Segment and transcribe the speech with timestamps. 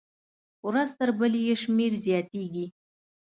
[0.67, 2.65] ورځ تر بلې یې شمېر زیاتېږي.